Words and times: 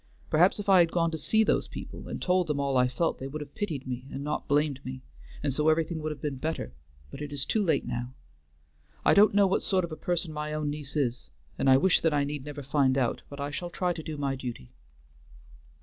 Perhaps 0.31 0.57
if 0.59 0.67
I 0.67 0.79
had 0.79 0.91
gone 0.91 1.11
to 1.11 1.17
see 1.19 1.43
those 1.43 1.67
people, 1.67 2.07
and 2.07 2.19
told 2.19 2.47
them 2.47 2.59
all 2.59 2.75
I 2.75 2.87
felt, 2.87 3.19
they 3.19 3.27
would 3.27 3.39
have 3.41 3.53
pitied 3.53 3.85
me, 3.85 4.07
and 4.11 4.23
not 4.23 4.47
blamed 4.47 4.83
me, 4.83 5.03
and 5.43 5.53
so 5.53 5.69
everything 5.69 5.99
would 6.01 6.11
have 6.11 6.23
been 6.23 6.37
better, 6.37 6.73
but 7.11 7.21
it 7.21 7.31
is 7.31 7.45
too 7.45 7.63
late 7.63 7.85
now. 7.85 8.15
I 9.05 9.13
don't 9.13 9.35
know 9.35 9.45
what 9.45 9.61
sort 9.61 9.85
of 9.85 9.91
a 9.91 9.95
person 9.95 10.33
my 10.33 10.53
own 10.53 10.71
niece 10.71 10.95
is, 10.95 11.29
and 11.59 11.69
I 11.69 11.77
wish 11.77 12.01
that 12.01 12.15
I 12.15 12.23
need 12.23 12.43
never 12.45 12.63
find 12.63 12.97
out, 12.97 13.21
but 13.29 13.39
I 13.39 13.51
shall 13.51 13.69
try 13.69 13.93
to 13.93 14.01
do 14.01 14.17
my 14.17 14.35
duty." 14.35 14.71